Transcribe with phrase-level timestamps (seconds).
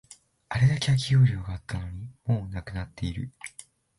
[0.49, 3.31] あれだけ空き容量があったのに、もうなくなっている